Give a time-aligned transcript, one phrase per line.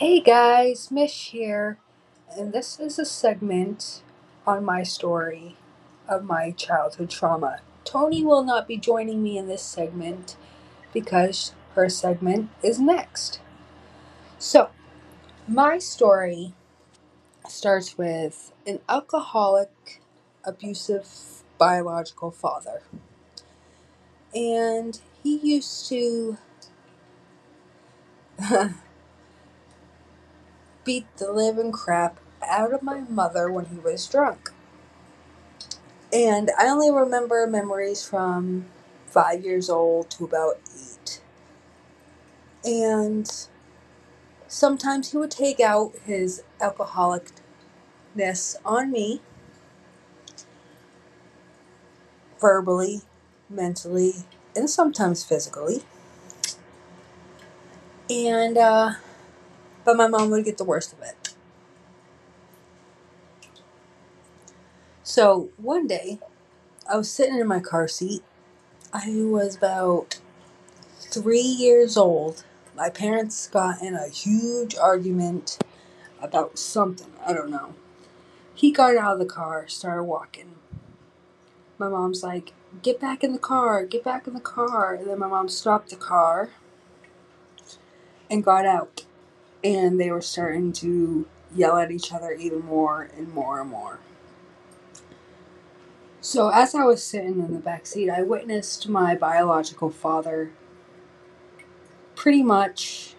[0.00, 1.76] Hey guys, Mish here,
[2.34, 4.02] and this is a segment
[4.46, 5.56] on my story
[6.08, 7.58] of my childhood trauma.
[7.84, 10.38] Tony will not be joining me in this segment
[10.94, 13.40] because her segment is next.
[14.38, 14.70] So,
[15.46, 16.54] my story
[17.46, 20.00] starts with an alcoholic,
[20.46, 22.84] abusive biological father,
[24.34, 26.38] and he used to
[30.84, 34.50] beat the living crap out of my mother when he was drunk.
[36.12, 38.66] And I only remember memories from
[39.06, 41.20] five years old to about eight.
[42.64, 43.30] And
[44.48, 47.32] sometimes he would take out his alcoholicness
[48.64, 49.20] on me,
[52.40, 53.02] verbally,
[53.48, 54.14] mentally,
[54.56, 55.82] and sometimes physically.
[58.08, 58.92] And, uh,
[59.84, 61.34] but my mom would get the worst of it.
[65.02, 66.18] So one day,
[66.90, 68.22] I was sitting in my car seat.
[68.92, 70.20] I was about
[70.98, 72.44] three years old.
[72.76, 75.58] My parents got in a huge argument
[76.22, 77.12] about something.
[77.26, 77.74] I don't know.
[78.54, 80.54] He got out of the car, started walking.
[81.78, 84.94] My mom's like, Get back in the car, get back in the car.
[84.94, 86.50] And then my mom stopped the car
[88.30, 88.99] and got out.
[89.62, 94.00] And they were starting to yell at each other even more and more and more.
[96.22, 100.50] So, as I was sitting in the back seat, I witnessed my biological father
[102.14, 103.14] pretty much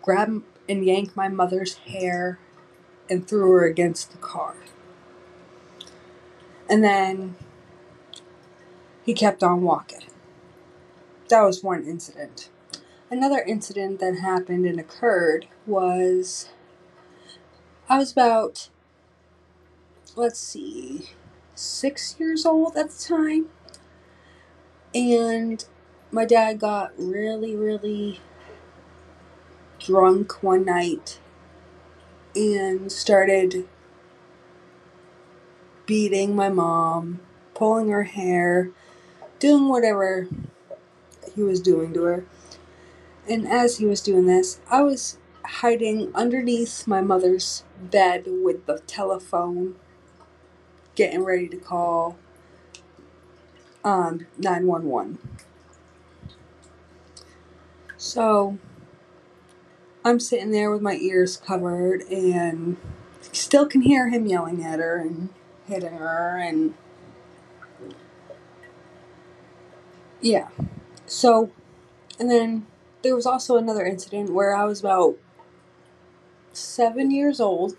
[0.00, 2.38] grab and yank my mother's hair
[3.10, 4.54] and threw her against the car.
[6.68, 7.34] And then
[9.04, 10.06] he kept on walking.
[11.28, 12.48] That was one incident.
[13.12, 16.48] Another incident that happened and occurred was
[17.88, 18.68] I was about,
[20.14, 21.08] let's see,
[21.56, 23.48] six years old at the time.
[24.94, 25.64] And
[26.12, 28.20] my dad got really, really
[29.80, 31.18] drunk one night
[32.36, 33.68] and started
[35.84, 37.18] beating my mom,
[37.54, 38.70] pulling her hair,
[39.40, 40.28] doing whatever
[41.34, 42.24] he was doing to her.
[43.30, 48.80] And as he was doing this, I was hiding underneath my mother's bed with the
[48.88, 49.76] telephone,
[50.96, 52.18] getting ready to call
[53.84, 55.18] um, 911.
[57.96, 58.58] So
[60.04, 62.78] I'm sitting there with my ears covered and
[63.30, 65.28] still can hear him yelling at her and
[65.68, 66.74] hitting her and
[70.20, 70.48] yeah.
[71.06, 71.52] So
[72.18, 72.66] and then
[73.02, 75.16] there was also another incident where I was about
[76.52, 77.76] seven years old.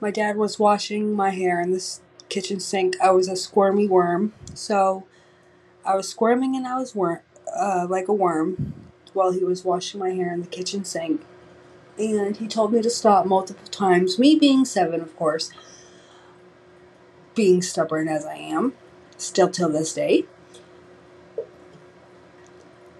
[0.00, 2.96] My dad was washing my hair in this kitchen sink.
[3.00, 5.06] I was a squirmy worm, so
[5.84, 7.20] I was squirming and I was worm,
[7.54, 8.74] uh, like a worm
[9.12, 11.22] while he was washing my hair in the kitchen sink.
[11.98, 14.18] And he told me to stop multiple times.
[14.18, 15.50] Me being seven, of course,
[17.34, 18.74] being stubborn as I am,
[19.16, 20.26] still till this day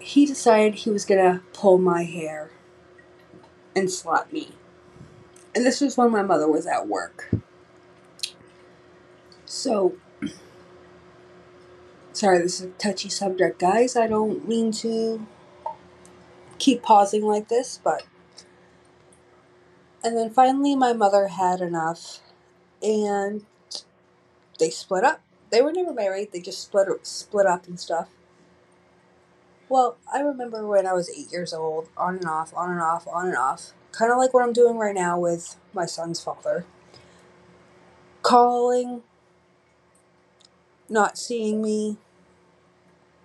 [0.07, 2.49] he decided he was gonna pull my hair
[3.75, 4.53] and slap me.
[5.53, 7.29] And this was when my mother was at work.
[9.43, 9.97] So,
[12.13, 13.97] sorry, this is a touchy subject, guys.
[13.97, 15.27] I don't mean to
[16.57, 18.03] keep pausing like this, but.
[20.05, 22.21] And then finally, my mother had enough
[22.81, 23.45] and
[24.57, 25.19] they split up.
[25.49, 28.07] They were never married, they just split, split up and stuff.
[29.69, 33.05] Well, I remember when I was eight years old, on and off, on and off,
[33.07, 36.65] on and off, kind of like what I'm doing right now with my son's father.
[38.21, 39.03] Calling,
[40.87, 41.97] not seeing me,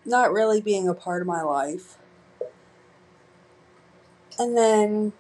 [0.04, 1.97] not really being a part of my life.
[4.36, 5.12] And then,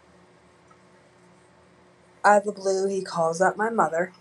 [2.24, 4.12] out of the blue, he calls up my mother.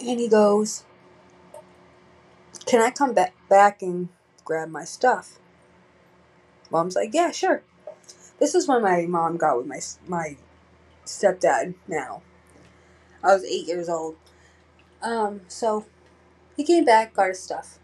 [0.00, 0.84] And he goes,
[2.66, 4.10] Can I come back back and
[4.44, 5.38] grab my stuff.
[6.70, 7.62] Mom's like, yeah, sure.
[8.38, 10.36] This is when my mom got with my my
[11.04, 11.74] stepdad.
[11.88, 12.22] Now,
[13.22, 14.16] I was eight years old.
[15.02, 15.86] Um, so
[16.56, 17.78] he came back, got his stuff.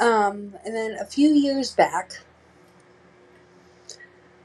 [0.00, 2.20] Um, and then a few years back,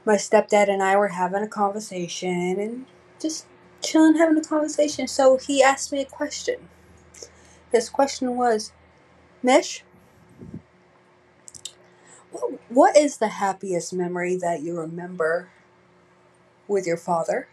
[0.04, 2.86] my stepdad and I were having a conversation and
[3.20, 3.46] just
[3.82, 5.08] chilling, having a conversation.
[5.08, 6.68] So he asked me a question.
[7.72, 8.72] His question was,
[9.42, 9.84] Mish,
[12.68, 15.48] What is the happiest memory that you remember
[16.66, 17.48] with your father?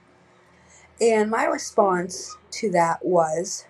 [0.99, 3.65] And my response to that was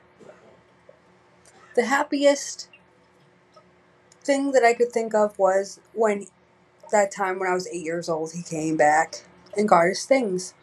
[1.76, 2.70] the happiest
[4.24, 6.28] thing that I could think of was when
[6.92, 9.24] that time when I was eight years old, he came back
[9.58, 10.54] and got his things.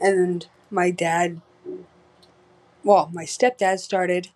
[0.00, 1.40] And my dad,
[2.84, 4.28] well, my stepdad started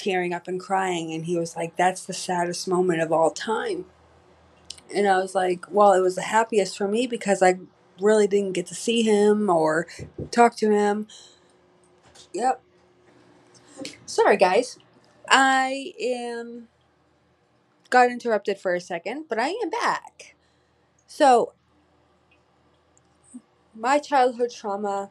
[0.00, 1.12] tearing up and crying.
[1.12, 3.84] And he was like, That's the saddest moment of all time.
[4.94, 7.58] And I was like, Well, it was the happiest for me because I
[8.00, 9.86] really didn't get to see him or
[10.30, 11.06] talk to him.
[12.32, 12.62] Yep.
[14.06, 14.78] Sorry, guys.
[15.28, 16.68] I am
[17.90, 20.36] got interrupted for a second, but I am back.
[21.06, 21.52] So,
[23.74, 25.10] my childhood trauma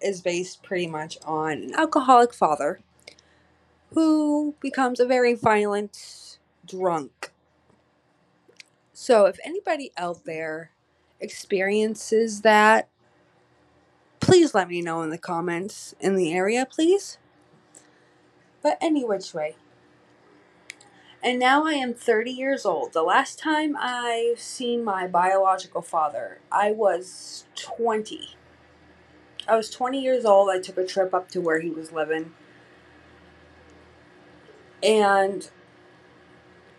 [0.00, 2.80] is based pretty much on an alcoholic father
[3.96, 7.32] who becomes a very violent drunk.
[8.92, 10.70] So, if anybody out there
[11.18, 12.88] experiences that,
[14.20, 17.16] please let me know in the comments in the area, please.
[18.62, 19.56] But any which way.
[21.22, 22.92] And now I am 30 years old.
[22.92, 28.36] The last time I've seen my biological father, I was 20.
[29.48, 30.50] I was 20 years old.
[30.50, 32.34] I took a trip up to where he was living.
[34.82, 35.50] And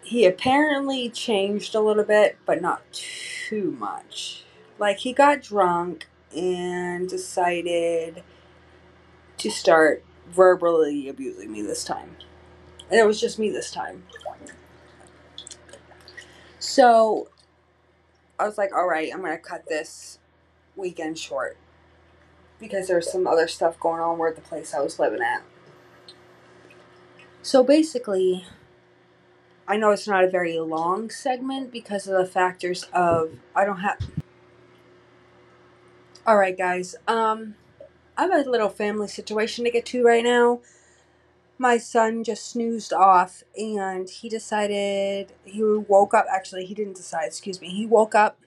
[0.04, 4.44] he apparently changed a little bit, but not too much.
[4.80, 8.24] Like, he got drunk and decided
[9.38, 12.18] to start verbally abusing me this time.
[12.90, 14.04] And it was just me this time.
[16.60, 17.30] So
[18.40, 20.20] I was like, all right, I'm going to cut this
[20.76, 21.58] weekend short
[22.60, 25.44] because there's some other stuff going on where the place I was living at.
[27.48, 28.44] So basically,
[29.70, 33.80] I know it's not a very long segment because of the factors of I don't
[33.80, 34.00] have.
[36.26, 36.98] All right, guys.
[37.08, 37.56] Um,
[38.18, 40.60] I have a little family situation to get to right now.
[41.58, 46.26] My son just snoozed off and he decided he woke up.
[46.30, 47.28] Actually, he didn't decide.
[47.28, 47.70] Excuse me.
[47.70, 48.38] He woke up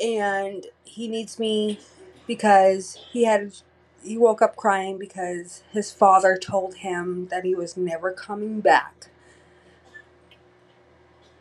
[0.00, 1.78] and he needs me
[2.26, 3.52] because he had
[4.04, 9.08] he woke up crying because his father told him that he was never coming back.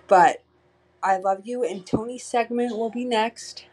[0.07, 0.43] But
[1.03, 3.65] I love you, and Tony's segment will be next.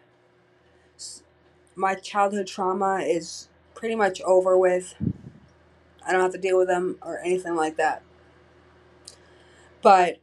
[1.77, 4.95] My childhood trauma is pretty much over with.
[6.07, 8.03] I don't have to deal with them or anything like that.
[9.83, 10.19] But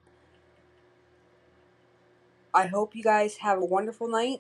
[2.54, 4.40] I hope you guys have a wonderful night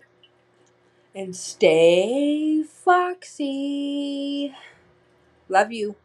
[1.17, 4.53] and stay foxy.
[5.49, 5.95] Love you.